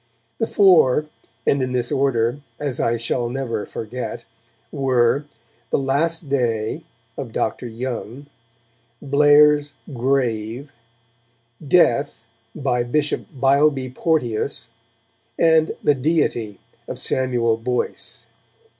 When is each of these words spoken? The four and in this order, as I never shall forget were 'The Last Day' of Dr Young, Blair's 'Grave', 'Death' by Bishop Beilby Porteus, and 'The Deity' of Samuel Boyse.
The 0.39 0.47
four 0.47 1.05
and 1.45 1.61
in 1.61 1.73
this 1.73 1.91
order, 1.91 2.39
as 2.59 2.79
I 2.79 2.93
never 2.93 2.97
shall 3.67 3.71
forget 3.71 4.25
were 4.71 5.25
'The 5.69 5.77
Last 5.77 6.27
Day' 6.27 6.81
of 7.17 7.31
Dr 7.31 7.67
Young, 7.67 8.25
Blair's 8.99 9.75
'Grave', 9.93 10.71
'Death' 11.67 12.23
by 12.55 12.81
Bishop 12.81 13.27
Beilby 13.39 13.93
Porteus, 13.93 14.69
and 15.37 15.75
'The 15.83 15.93
Deity' 15.93 16.59
of 16.87 16.97
Samuel 16.97 17.57
Boyse. 17.59 18.25